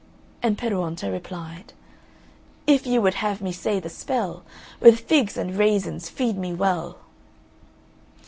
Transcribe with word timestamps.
And 0.41 0.57
Peruonto 0.57 1.11
replied 1.11 1.73
"If 2.65 2.87
you 2.87 3.03
would 3.03 3.13
have 3.13 3.39
me 3.39 3.51
say 3.51 3.79
the 3.79 3.87
spell, 3.87 4.41
With 4.79 5.01
figs 5.01 5.37
and 5.37 5.55
raisins 5.55 6.09
feed 6.09 6.39
me 6.39 6.55
well!" 6.55 6.97